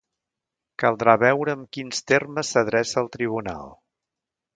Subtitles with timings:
[0.83, 3.71] Caldrà veure amb quins termes s’adreça al tribunal.